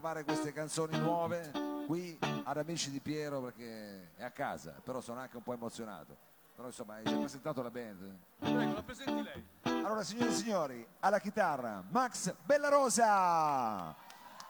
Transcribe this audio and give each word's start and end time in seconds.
provare 0.00 0.24
queste 0.24 0.54
canzoni 0.54 0.98
nuove 0.98 1.50
qui 1.86 2.18
ad 2.44 2.56
Amici 2.56 2.90
di 2.90 3.00
Piero 3.00 3.42
perché 3.42 4.14
è 4.16 4.24
a 4.24 4.30
casa, 4.30 4.80
però 4.82 5.02
sono 5.02 5.20
anche 5.20 5.36
un 5.36 5.42
po' 5.42 5.52
emozionato. 5.52 6.16
Però 6.56 6.68
insomma, 6.68 6.94
hai 6.94 7.04
già 7.04 7.18
presentato 7.18 7.60
la 7.60 7.70
band. 7.70 8.16
Prego, 8.38 8.72
la 8.72 8.82
presenti 8.82 9.22
lei. 9.22 9.46
Allora, 9.64 10.02
signore 10.02 10.30
e 10.30 10.32
signori, 10.32 10.86
alla 11.00 11.18
chitarra 11.18 11.84
Max 11.90 12.34
Bellarosa, 12.42 13.94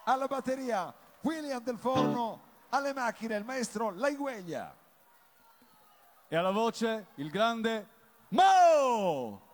alla 0.04 0.26
batteria 0.28 0.94
William 1.22 1.60
Del 1.64 1.78
Forno, 1.78 2.42
alle 2.68 2.92
macchine 2.92 3.34
il 3.34 3.44
maestro 3.44 3.90
Laigueglia. 3.90 4.72
E 6.28 6.36
alla 6.36 6.52
voce 6.52 7.06
il 7.16 7.28
grande 7.28 7.88
Mo! 8.28 9.49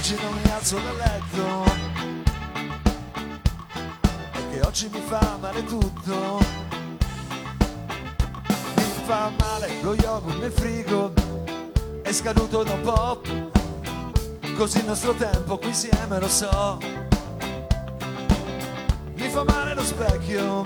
Oggi 0.00 0.16
non 0.22 0.32
mi 0.32 0.50
alzo 0.50 0.78
dal 0.78 0.96
letto. 0.96 1.64
Perché 4.32 4.60
oggi 4.66 4.88
mi 4.90 5.02
fa 5.06 5.36
male 5.38 5.62
tutto. 5.64 6.38
Mi 8.76 8.82
fa 9.04 9.30
male 9.38 9.82
lo 9.82 9.94
yogurt 9.94 10.38
nel 10.38 10.52
frigo. 10.52 11.12
È 12.00 12.12
scaduto 12.12 12.62
da 12.62 12.72
un 12.72 12.80
po' 12.80 13.20
Così 14.56 14.78
il 14.78 14.86
nostro 14.86 15.12
tempo 15.12 15.58
qui 15.58 15.68
insieme 15.68 16.18
lo 16.18 16.28
so. 16.28 16.78
Mi 19.16 19.28
fa 19.28 19.44
male 19.44 19.74
lo 19.74 19.84
specchio 19.84 20.62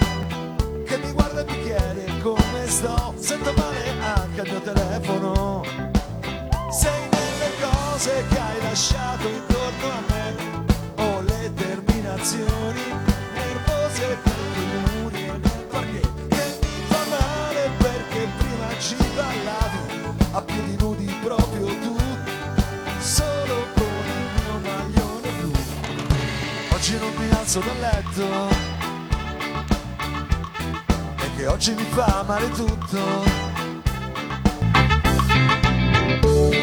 Che 0.87 0.97
mi 0.97 1.11
guarda 1.11 1.41
e 1.41 1.45
mi 1.45 1.61
chiede 1.61 2.21
come 2.23 2.69
sto. 2.69 3.15
Sento 3.19 3.53
male 3.57 4.01
anche 4.01 4.41
il 4.43 4.49
mio 4.49 4.61
telefono. 4.61 5.63
Sei 6.71 7.14
cose 8.05 8.25
che 8.29 8.39
hai 8.39 8.61
lasciato 8.61 9.29
intorno 9.29 9.89
a 9.89 10.03
me. 10.09 10.63
Ho 10.97 11.21
le 11.23 11.53
terminazioni 11.55 12.83
nervose 13.33 14.19
per 14.23 14.35
i 14.57 14.93
muri 14.93 15.33
parquet 15.71 16.29
Che 16.29 16.59
mi 16.61 16.85
fa 16.87 17.05
male? 17.09 17.71
Perché 17.79 18.29
prima 18.37 18.69
ci 18.79 18.97
ballavi 19.15 20.15
A 20.33 20.43
piedi 20.43 20.77
nudi 20.79 21.17
proprio 21.23 21.67
tu. 21.67 21.97
Solo 23.01 23.67
con 23.75 24.05
il 24.07 24.27
mio 24.37 24.71
maglione 24.71 25.31
blu. 25.39 25.53
Oggi 26.73 26.99
non 26.99 27.13
mi 27.17 27.31
alzo 27.31 27.61
dal 27.61 27.79
letto. 27.79 28.49
E 31.21 31.37
che 31.37 31.47
oggi 31.47 31.73
mi 31.73 31.85
fa 31.91 32.23
male 32.27 32.51
tutto 32.51 33.54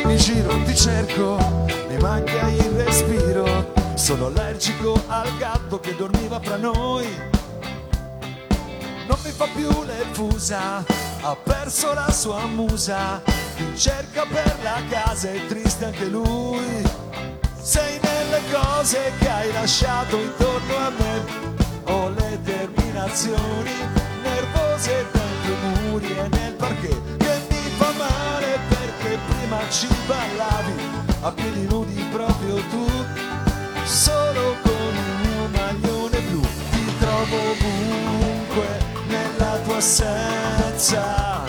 mi 0.05 0.15
giro, 0.17 0.61
ti 0.63 0.75
cerco, 0.75 1.37
mi 1.87 1.97
manca 1.97 2.47
il 2.49 2.69
respiro. 2.71 3.73
Sono 3.95 4.27
allergico 4.27 5.01
al 5.07 5.35
gatto 5.37 5.79
che 5.79 5.95
dormiva 5.95 6.39
fra 6.39 6.57
noi. 6.57 7.07
Non 9.07 9.17
mi 9.23 9.31
fa 9.31 9.47
più 9.53 9.83
le 9.83 10.05
fusa, 10.11 10.83
ha 11.21 11.35
perso 11.35 11.93
la 11.93 12.11
sua 12.11 12.45
musa. 12.45 13.21
Mi 13.57 13.77
cerca 13.77 14.25
per 14.25 14.55
la 14.63 14.81
casa, 14.89 15.31
è 15.31 15.45
triste 15.47 15.85
anche 15.85 16.05
lui. 16.05 16.83
Sei 17.61 17.99
nelle 18.01 18.41
cose 18.51 19.11
che 19.19 19.29
hai 19.29 19.51
lasciato 19.51 20.17
intorno 20.17 20.75
a 20.77 20.91
me. 20.97 21.49
Ho 21.85 22.09
le 22.09 22.39
terminazioni 22.43 23.71
nervose 24.23 25.05
ci 29.71 29.87
ballavi 30.05 30.73
a 31.21 31.31
piedi 31.31 31.65
nudi 31.65 32.03
proprio 32.11 32.55
tu. 32.69 32.85
Solo 33.85 34.55
con 34.61 34.93
il 35.05 35.27
mio 35.27 35.47
maglione 35.47 36.19
blu 36.27 36.41
ti 36.71 36.97
trovo 36.99 37.37
ovunque 37.51 38.67
nella 39.07 39.57
tua 39.63 39.77
assenza. 39.77 41.43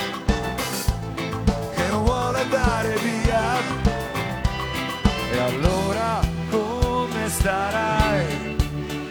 Che 1.75 1.87
non 1.91 2.05
vuole 2.05 2.41
andare 2.41 2.97
via? 2.99 3.59
E 5.33 5.39
allora 5.39 6.21
come 6.49 7.29
starai? 7.29 8.57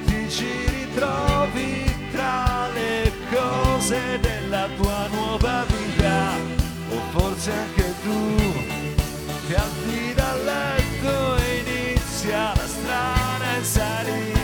Ti 0.06 0.30
ci 0.30 0.52
ritrovi 0.70 2.10
tra 2.12 2.70
le 2.74 3.12
cose 3.30 4.20
della 4.22 4.68
tua 4.78 5.08
nuova 5.08 5.66
vita? 5.68 6.60
O 6.94 7.00
forse 7.12 7.52
anche 7.52 7.94
tu 8.04 8.81
alzi 9.56 10.14
dal 10.14 10.44
letto 10.44 11.38
inizia 11.60 12.54
la 12.56 12.68
strana 12.68 13.64
salita 13.64 14.42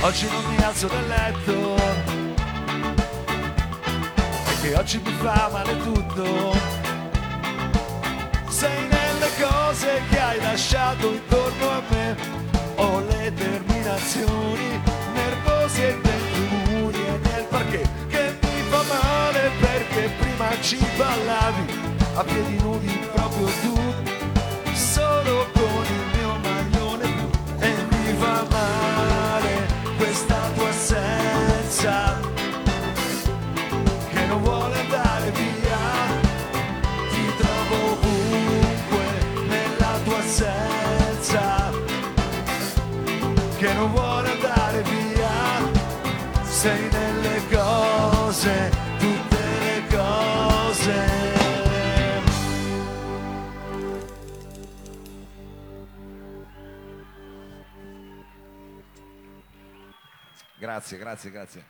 Oggi 0.00 0.28
non 0.30 0.44
mi 0.44 0.62
alzo 0.62 0.86
dal 0.86 1.06
letto 1.06 1.74
Perché 4.44 4.74
oggi 4.76 5.00
mi 5.04 5.12
fa 5.20 5.48
male 5.52 5.76
tutto. 5.78 6.56
Sei 8.48 8.88
nelle 8.88 9.28
cose 9.38 10.02
che 10.08 10.18
hai 10.18 10.40
lasciato 10.40 11.12
intorno 11.12 11.70
a 11.70 11.82
me 11.90 12.16
Ho 12.76 13.00
le 13.78 14.00
terminazioni 14.00 14.80
nervose 15.14 15.98
dentro 16.00 16.70
muri 16.70 16.98
e 16.98 17.18
nel 17.22 17.44
parquet 17.48 17.88
Che 18.08 18.36
mi 18.42 18.62
fa 18.68 18.82
male 18.82 19.50
perché 19.60 20.10
prima 20.18 20.48
ci 20.60 20.78
ballavi 20.96 21.96
A 22.14 22.24
piedi 22.24 22.56
nudi 22.62 22.98
proprio 23.12 23.46
tu 23.62 23.76
Solo 24.74 25.46
con 25.52 25.84
il 25.84 26.17
che 43.68 43.74
non 43.74 43.90
vuole 43.92 44.30
andare 44.30 44.82
via 44.82 46.42
sei 46.42 46.88
nelle 46.90 47.42
cose 47.50 48.70
tutte 48.98 49.36
le 49.60 49.86
cose 49.94 51.26
Grazie, 60.58 60.98
grazie, 60.98 61.30
grazie. 61.30 61.64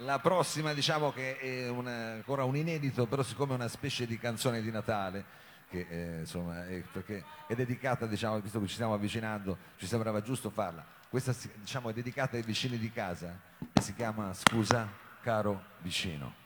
La 0.00 0.18
prossima 0.18 0.74
diciamo 0.74 1.10
che 1.12 1.38
è 1.38 1.68
una- 1.68 2.12
ancora 2.12 2.44
un 2.44 2.56
inedito, 2.56 3.06
però 3.06 3.22
siccome 3.22 3.52
è 3.52 3.54
una 3.54 3.68
specie 3.68 4.06
di 4.06 4.18
canzone 4.18 4.60
di 4.60 4.70
Natale, 4.70 5.24
che 5.68 5.86
eh, 5.88 6.18
insomma 6.20 6.66
è, 6.66 6.82
perché 6.92 7.24
è 7.46 7.54
dedicata, 7.54 8.06
diciamo, 8.06 8.40
visto 8.40 8.60
che 8.60 8.66
ci 8.66 8.74
stiamo 8.74 8.94
avvicinando, 8.94 9.58
ci 9.76 9.86
sembrava 9.86 10.20
giusto 10.22 10.50
farla. 10.50 10.84
Questa 11.08 11.34
diciamo, 11.54 11.90
è 11.90 11.92
dedicata 11.92 12.36
ai 12.36 12.42
vicini 12.42 12.78
di 12.78 12.90
casa 12.90 13.38
e 13.72 13.80
si 13.80 13.94
chiama 13.94 14.32
Scusa 14.32 14.88
caro 15.20 15.62
vicino. 15.80 16.45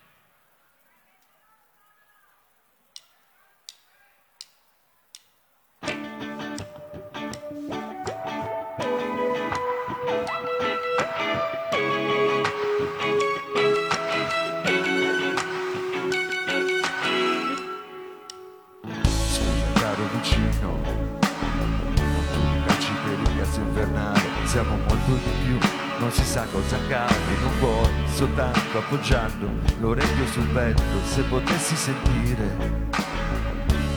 Appoggiando 28.80 29.48
l'orecchio 29.78 30.26
sul 30.26 30.46
petto, 30.48 30.82
se 31.04 31.22
potessi 31.22 31.76
sentire 31.76 32.98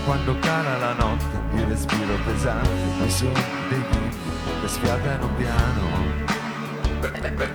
quando 0.06 0.38
cala 0.40 0.78
la 0.78 0.94
notte, 0.94 1.40
il 1.56 1.64
respiro 1.64 2.16
pesante, 2.26 3.06
i 3.06 3.10
suoni 3.10 3.44
dei 3.70 3.84
bimbi 3.90 4.16
che 4.62 4.68
sfiatano 4.68 5.30
piano. 5.38 6.32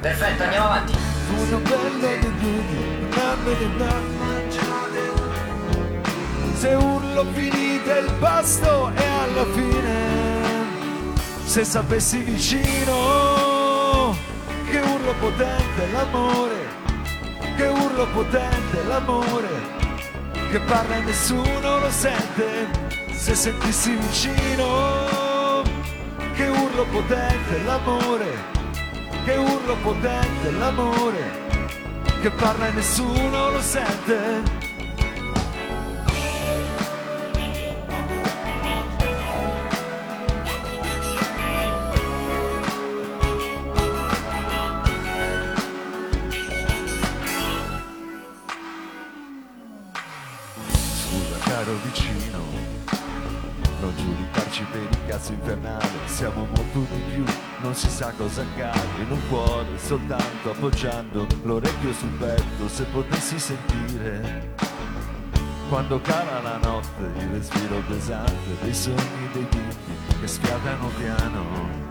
Perfetto, 0.00 0.42
andiamo 0.42 0.66
avanti. 0.66 0.96
Una 1.28 1.56
bella 1.58 2.16
di 2.16 2.28
buchi, 2.40 3.06
una 3.12 3.36
bella 3.44 4.00
Se 6.54 6.74
urlo 6.74 7.24
finite 7.32 7.98
il 7.98 8.12
pasto 8.18 8.90
e 8.94 9.04
alla 9.04 9.44
fine, 9.52 9.92
se 11.44 11.64
sapessi 11.64 12.18
vicino, 12.20 14.16
che 14.70 14.78
urlo 14.78 15.14
potente 15.20 15.90
l'amore, 15.92 16.67
che 17.58 17.66
urlo 17.66 18.06
potente 18.14 18.84
l'amore, 18.84 19.48
che 20.48 20.60
parla 20.60 20.94
e 20.94 21.00
nessuno 21.00 21.80
lo 21.80 21.90
sente, 21.90 22.68
se 23.10 23.34
sentissi 23.34 23.96
vicino, 23.96 25.62
che 26.34 26.46
urlo 26.46 26.84
potente 26.84 27.60
l'amore, 27.64 28.32
che 29.24 29.34
urlo 29.34 29.74
potente 29.82 30.52
l'amore, 30.52 31.46
che 32.20 32.30
parla 32.30 32.68
e 32.68 32.72
nessuno 32.74 33.50
lo 33.50 33.60
sente. 33.60 34.67
Vicino, 51.84 52.38
non 53.80 53.94
giudicarci 53.96 54.64
per 54.70 54.82
il 54.82 54.98
cazzo 55.06 55.32
infernale, 55.32 55.88
siamo 56.06 56.46
molto 56.46 56.86
di 56.90 57.00
più, 57.12 57.24
non 57.60 57.74
si 57.74 57.88
sa 57.88 58.12
cosa 58.16 58.42
accade 58.42 59.02
in 59.02 59.10
un 59.10 59.20
cuore, 59.28 59.78
soltanto 59.78 60.50
appoggiando 60.50 61.26
l'orecchio 61.42 61.92
sul 61.92 62.10
petto, 62.10 62.68
se 62.68 62.84
potessi 62.84 63.38
sentire. 63.38 64.54
Quando 65.68 66.00
cala 66.00 66.40
la 66.40 66.56
notte, 66.56 67.10
il 67.18 67.28
respiro 67.28 67.82
pesante 67.86 68.56
dei 68.62 68.74
sogni 68.74 69.28
dei 69.32 69.46
bimbi 69.50 69.76
che 70.20 70.26
sfiatano 70.26 70.88
piano. 70.96 71.87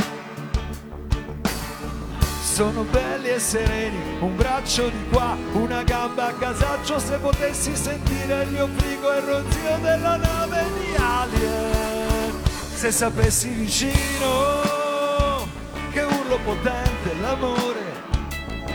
Sono 2.58 2.82
belli 2.90 3.30
e 3.30 3.38
sereni, 3.40 4.18
un 4.20 4.36
braccio 4.36 4.90
di 4.90 5.06
qua, 5.12 5.38
una 5.52 5.84
gamba 5.84 6.30
a 6.30 6.34
casaccio, 6.34 6.98
se 6.98 7.20
potessi 7.20 7.76
sentire 7.76 8.46
il 8.46 8.50
mio 8.50 8.68
frigo 8.76 9.14
e 9.14 9.18
il 9.20 9.24
ronzio 9.26 9.78
della 9.80 10.16
nave 10.16 10.66
di 10.80 10.96
Alien. 10.96 12.34
Se 12.74 12.90
sapessi 12.90 13.50
vicino, 13.50 15.46
che 15.92 16.02
urlo 16.02 16.40
potente 16.44 17.14
l'amore, 17.22 17.94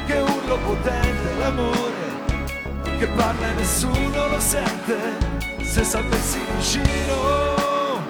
che 0.06 0.18
urlo 0.20 0.58
potente 0.58 1.34
l'amore, 1.40 3.00
che 3.00 3.08
parla 3.08 3.48
e 3.48 3.52
nessuno 3.54 4.28
lo 4.28 4.38
sente. 4.38 4.94
Se 5.60 5.82
sapessi 5.82 6.38
vicino, 6.56 8.00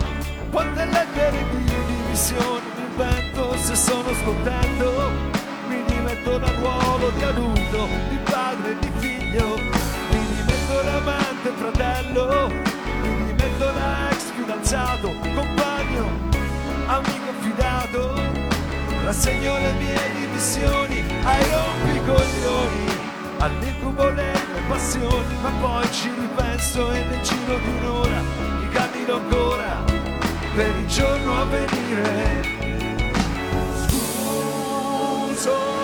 quante 0.51 0.85
lettere 0.85 1.47
di 1.51 1.65
divisione 1.65 2.61
mi 2.77 2.85
invento 2.91 3.57
se 3.57 3.75
sono 3.75 4.13
scontento 4.13 5.32
dal 6.31 6.55
ruolo 6.55 7.11
di 7.11 7.23
adulto, 7.23 7.89
di 8.09 8.19
padre, 8.25 8.79
di 8.79 8.91
figlio, 8.99 9.57
mi 9.57 10.27
dimetto 10.37 10.83
da 10.83 10.97
amante, 10.97 11.51
fratello, 11.57 12.49
mi 13.03 13.25
dimetto 13.27 13.65
da 13.65 14.11
ex 14.11 14.31
fidanzato, 14.37 15.15
compagno, 15.35 16.11
amico 16.87 17.33
fidato, 17.41 18.15
rassegno 19.05 19.59
le 19.59 19.73
mie 19.73 20.13
dimissioni 20.15 21.05
ai 21.25 21.45
rompicoglioni, 21.51 22.87
all'incubo 23.39 24.11
delle 24.11 24.61
passioni, 24.69 25.37
ma 25.43 25.51
poi 25.61 25.93
ci 25.93 26.11
ripenso 26.19 26.93
e 26.93 27.05
nel 27.05 27.21
giro 27.23 27.57
di 27.59 27.69
un'ora 27.79 28.21
mi 28.61 28.69
cammino 28.71 29.15
ancora 29.15 29.85
per 30.55 30.77
il 30.77 30.87
giorno 30.87 31.41
a 31.41 31.45
venire. 31.45 32.61
Scusami, 35.35 35.82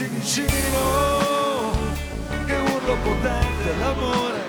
sapessi 0.00 0.08
vicino, 0.08 1.72
che 2.46 2.56
urlo 2.56 2.96
potente 3.02 3.76
l'amore, 3.78 4.42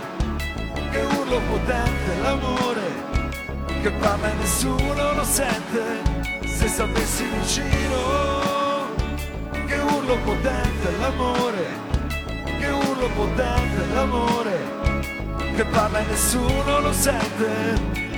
che 0.92 1.00
urlo 1.18 1.42
potente 1.50 2.22
l'amore 2.22 3.10
che 3.82 3.92
parla 3.92 4.32
e 4.32 4.34
nessuno 4.36 5.14
lo 5.14 5.24
sente 5.24 6.04
se 6.46 6.68
sapessi 6.68 7.26
vicino 7.26 8.90
che 9.66 9.76
urlo 9.76 10.18
potente 10.24 10.98
l'amore 11.00 11.66
che 12.60 12.68
urlo 12.68 13.10
potente 13.16 13.86
l'amore 13.94 14.60
che 15.56 15.66
parla 15.66 16.00
e 16.00 16.06
nessuno 16.06 16.80
lo 16.80 16.94
sente 16.94 18.11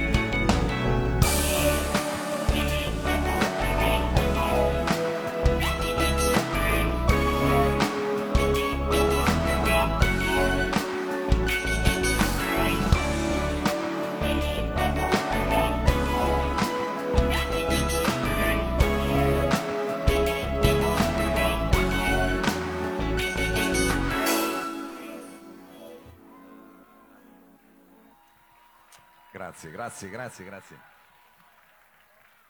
Grazie, 29.84 30.10
grazie, 30.10 30.46
grazie. 30.46 30.80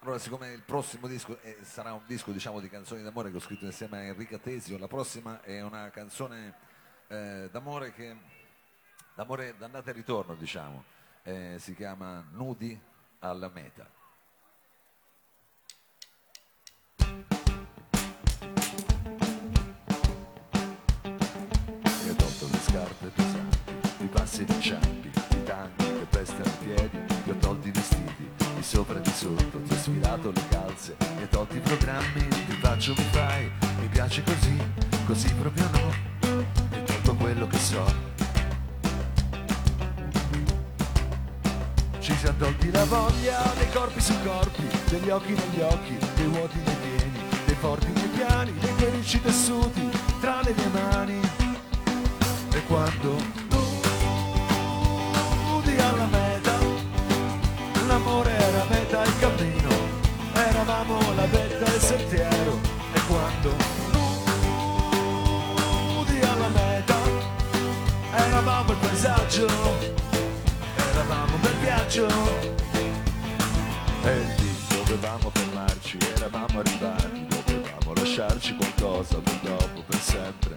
Allora, 0.01 0.19
siccome 0.19 0.51
il 0.51 0.61
prossimo 0.61 1.07
disco 1.07 1.39
eh, 1.41 1.57
sarà 1.63 1.91
un 1.91 2.03
disco 2.05 2.31
diciamo 2.31 2.59
di 2.59 2.69
canzoni 2.69 3.01
d'amore 3.01 3.31
che 3.31 3.37
ho 3.37 3.39
scritto 3.39 3.65
insieme 3.65 3.97
a 3.97 4.01
Enrica 4.03 4.37
Tesio, 4.37 4.77
la 4.77 4.87
prossima 4.87 5.41
è 5.41 5.59
una 5.63 5.89
canzone 5.89 6.53
eh, 7.07 7.49
d'amore 7.51 7.91
che 7.91 8.15
d'amore 9.15 9.55
d'andata 9.57 9.89
e 9.89 9.93
ritorno, 9.93 10.35
diciamo. 10.35 10.83
Eh, 11.23 11.55
si 11.57 11.73
chiama 11.73 12.23
Nudi 12.33 12.79
alla 13.17 13.49
meta. 13.49 13.89
Mi 22.03 22.09
ho 22.09 22.15
tolto 22.15 22.47
le 22.51 22.57
scarpe 22.59 23.07
pesanti, 23.07 24.03
i 24.03 24.07
passi 24.07 24.45
di 24.45 24.61
ciampi, 24.61 24.92
sopra 28.73 28.97
e 28.97 29.01
di 29.01 29.11
sotto, 29.11 29.61
ti 29.67 29.71
ho 29.71 29.77
sfilato 29.77 30.31
le 30.31 30.41
calze, 30.49 30.95
hai 30.97 31.29
tolto 31.29 31.55
i 31.55 31.59
programmi, 31.59 32.27
ti 32.27 32.57
faccio 32.59 32.95
mi 32.97 33.05
fai, 33.11 33.51
mi 33.79 33.87
piace 33.87 34.23
così, 34.23 34.57
così 35.05 35.31
proprio 35.35 35.69
no, 35.73 35.93
hai 36.71 36.83
tolto 36.83 37.13
quello 37.13 37.45
che 37.45 37.59
so. 37.59 37.85
Ci 41.99 42.15
siamo 42.15 42.37
tolti 42.39 42.71
la 42.71 42.83
voglia 42.85 43.53
dei 43.59 43.69
corpi 43.71 44.01
su 44.01 44.13
corpi, 44.23 44.67
degli 44.89 45.09
occhi 45.11 45.33
negli 45.33 45.61
occhi, 45.61 45.95
dei 46.15 46.25
vuoti 46.25 46.57
nei 46.57 46.75
piedi, 46.75 47.19
dei 47.45 47.55
forti 47.55 47.91
nei 47.91 48.07
piani, 48.07 48.53
dei 48.57 48.73
felici 48.75 49.21
tessuti 49.21 49.87
tra 50.19 50.41
le 50.41 50.51
mie 50.57 50.69
mani. 50.69 51.19
E 52.53 52.63
quando 52.65 53.17
nudi 55.45 55.77
alla 55.77 56.07
meta, 56.07 56.57
l'amore 57.87 58.32
la 61.23 61.29
vetta 61.29 61.73
il 61.73 61.81
sentiero. 61.81 62.59
E 62.93 62.99
quando 63.07 63.55
nudi 65.93 66.19
alla 66.19 66.47
meta, 66.49 66.97
eravamo 68.15 68.71
il 68.71 68.77
paesaggio, 68.77 69.47
eravamo 70.75 71.37
nel 71.41 71.55
viaggio. 71.61 72.07
E 74.03 74.25
lì 74.37 74.55
dovevamo 74.67 75.31
fermarci, 75.33 75.97
eravamo 76.15 76.59
arrivati, 76.59 77.25
dovevamo 77.27 77.93
lasciarci 77.95 78.55
qualcosa 78.55 79.17
per 79.19 79.39
dopo, 79.43 79.83
per 79.87 79.99
sempre, 79.99 80.53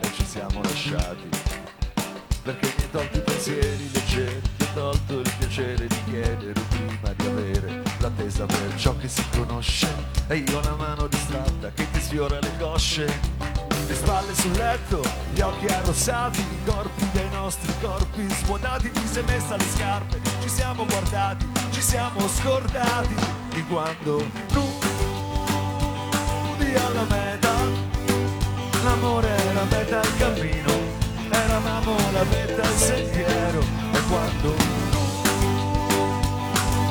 e 0.00 0.12
ci 0.14 0.26
siamo 0.26 0.60
lasciati. 0.62 1.28
Perché 2.42 2.66
mi 2.76 2.82
hai 2.82 2.90
tolto 2.90 3.16
i 3.16 3.20
pensieri 3.22 3.90
leggeri, 3.90 4.42
tolto 4.74 5.20
il 5.20 5.32
piacere 5.38 5.86
di 5.86 6.04
chiedere 6.10 6.60
prima 6.68 7.12
di 7.16 7.26
avere 7.26 7.82
l'attesa 7.98 8.44
per 8.44 8.74
ciò 8.76 8.96
che 8.96 9.08
si 9.08 9.24
conosce. 9.30 9.88
E 10.26 10.38
io 10.38 10.60
la 10.60 10.74
mano 10.74 11.06
distratta 11.06 11.70
che 11.72 11.88
ti 11.92 12.00
sfiora 12.00 12.40
le 12.40 12.50
cosce, 12.58 13.06
le 13.86 13.94
spalle 13.94 14.34
sul 14.34 14.50
letto, 14.52 15.00
gli 15.32 15.40
occhi 15.40 15.66
arrossati, 15.66 16.40
i 16.40 16.64
corpi 16.64 17.08
dei 17.12 17.28
nostri 17.30 17.72
corpi 17.80 18.28
svuotati, 18.28 18.90
ti 18.90 19.06
sei 19.06 19.22
messa 19.24 19.56
le 19.56 19.64
scarpe, 19.74 20.20
ci 20.42 20.48
siamo 20.48 20.84
guardati, 20.84 21.46
ci 21.70 21.80
siamo 21.80 22.26
scordati. 22.28 23.14
Di 23.50 23.64
quando 23.66 24.26
nudi 24.52 24.88
alla 26.74 27.06
meta, 27.08 27.52
l'amore 28.82 29.28
era 29.28 29.64
meta 29.70 30.00
il 30.00 30.16
cammino, 30.18 30.72
eravamo 31.30 31.96
la 32.12 32.24
meta 32.24 32.62
il 32.62 32.76
sentiero 32.76 33.83
quando 34.08 34.54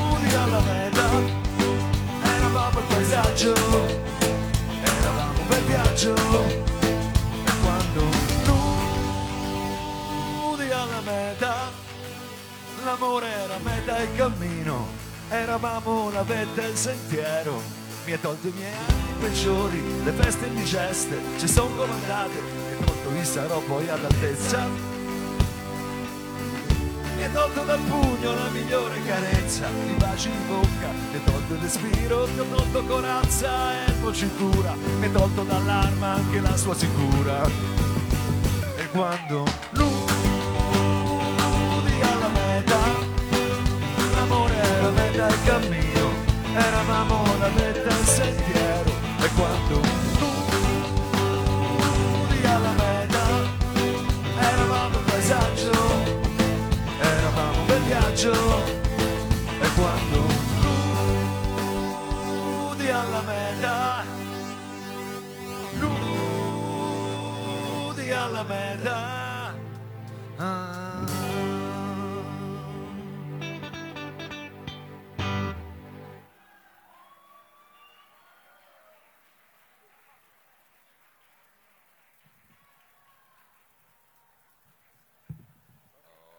nudi 0.10 0.34
alla 0.36 0.60
meta, 0.60 1.10
eravamo 2.24 2.80
il 2.80 2.86
paesaggio, 2.88 3.54
eravamo 4.82 5.40
un 5.40 5.48
bel 5.48 5.64
viaggio 5.64 6.16
e 6.16 7.52
quando 7.62 8.04
nudi 10.42 10.72
alla 10.72 11.02
meta, 11.04 11.72
l'amore 12.84 13.28
era 13.28 13.58
meta 13.64 13.98
il 14.00 14.16
cammino, 14.16 14.88
eravamo 15.30 16.10
la 16.12 16.24
vetta 16.24 16.64
e 16.64 16.70
il 16.70 16.76
sentiero. 16.76 17.62
Mi 18.06 18.12
ha 18.12 18.18
tolto 18.18 18.48
i 18.48 18.54
miei 18.54 18.74
anni 18.74 19.14
peggiori, 19.20 20.04
le 20.04 20.12
feste 20.12 20.48
indigeste, 20.48 21.22
ci 21.38 21.48
sono 21.48 21.74
comandate, 21.76 22.38
e 22.38 22.76
molto 22.86 23.10
vi 23.12 23.24
sarò 23.24 23.60
poi 23.60 23.88
all'altezza. 23.88 24.93
Mi 27.24 27.32
tolto 27.32 27.64
dal 27.64 27.80
pugno 27.80 28.34
la 28.34 28.50
migliore 28.50 29.02
carezza, 29.06 29.70
i 29.88 29.94
baci 29.94 30.28
in 30.28 30.46
bocca, 30.46 30.90
mi 31.10 31.16
ha 31.16 31.20
tolto 31.24 31.54
il 31.54 31.60
respiro, 31.62 32.26
ti 32.26 32.40
ho 32.40 32.46
tolto 32.54 32.84
corazza 32.84 33.86
e 33.86 34.02
tua 34.02 34.12
cintura, 34.12 34.76
mi 35.00 35.10
tolto 35.10 35.44
dall'arma 35.44 36.16
anche 36.16 36.42
la 36.42 36.58
sua 36.58 36.76
sicura. 36.76 37.50
E 38.76 38.90
quando 38.90 39.46
nudi 39.72 40.12
alla 42.02 42.28
meta, 42.28 42.78
l'amore 44.16 44.56
era 44.56 44.90
meta 44.90 45.28
il 45.28 45.44
cammino, 45.46 46.10
eravamo 46.56 47.24
la 47.40 47.50
meta 47.56 47.88
il 47.88 48.06
sentiero, 48.06 48.92
e 49.22 49.30
quando 49.34 49.83
viaggio, 58.24 58.64
e 59.60 59.68
quando 59.76 60.20
nudi 62.72 62.90
alla 62.90 63.22
meta, 63.22 64.04
nudi 65.80 66.02
alla 68.12 68.44
meta. 68.44 69.22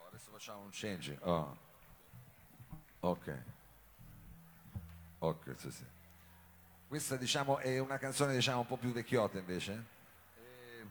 Adesso 0.09 0.31
facciamo 0.31 0.63
un 0.63 0.71
change. 0.71 1.19
Oh. 1.23 1.73
Ok. 3.05 3.43
Ok, 5.19 5.55
sì, 5.59 5.71
sì. 5.71 5.85
Questa 6.89 7.17
diciamo 7.17 7.59
è 7.59 7.79
una 7.79 7.99
canzone 7.99 8.33
diciamo 8.33 8.61
un 8.61 8.67
po' 8.67 8.79
più 8.79 8.93
vecchiotta 8.93 9.39
invece. 9.39 9.85
E 10.37 10.87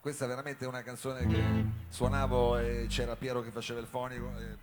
questa 0.00 0.26
veramente 0.26 0.64
è 0.64 0.68
una 0.68 0.82
canzone 0.82 1.26
che 1.26 1.64
suonavo 1.88 2.58
e 2.58 2.86
c'era 2.88 3.16
Piero 3.16 3.42
che 3.42 3.50
faceva 3.50 3.80
il 3.80 3.86
fonico 3.86 4.32
e, 4.38 4.56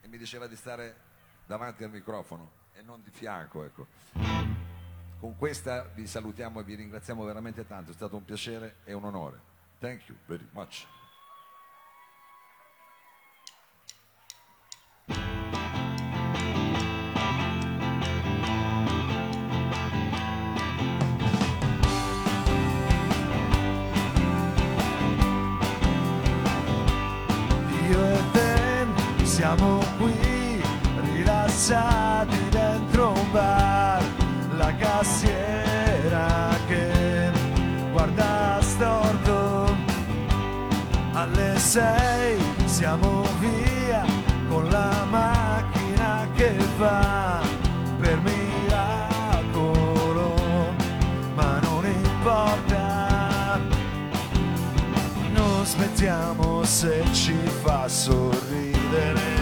e 0.00 0.08
mi 0.08 0.18
diceva 0.18 0.48
di 0.48 0.56
stare 0.56 1.08
davanti 1.46 1.84
al 1.84 1.90
microfono 1.90 2.50
e 2.72 2.82
non 2.82 3.00
di 3.04 3.10
fianco, 3.10 3.62
ecco. 3.62 3.86
Con 5.20 5.36
questa 5.36 5.84
vi 5.94 6.06
salutiamo 6.06 6.60
e 6.60 6.64
vi 6.64 6.74
ringraziamo 6.74 7.22
veramente 7.24 7.64
tanto, 7.64 7.92
è 7.92 7.94
stato 7.94 8.16
un 8.16 8.24
piacere 8.24 8.78
e 8.82 8.92
un 8.92 9.04
onore. 9.04 9.38
Thank 9.78 10.08
you 10.08 10.16
very 10.26 10.48
much. 10.50 10.86
Siamo 29.40 29.78
qui 29.96 30.62
rilassati 31.14 32.36
dentro 32.50 33.12
un 33.12 33.30
bar, 33.32 34.02
la 34.58 34.74
cassiera 34.76 36.54
che 36.68 37.30
guarda 37.90 38.58
storto. 38.60 39.74
Alle 41.14 41.56
sei 41.56 42.38
siamo 42.66 43.22
via 43.38 44.04
con 44.50 44.68
la 44.68 45.06
macchina 45.08 46.28
che 46.34 46.54
va 46.76 47.49
non 56.00 56.64
smettiamo 56.64 56.64
se 56.64 57.04
ci 57.12 57.36
fa 57.62 57.86
sorridere. 57.86 59.39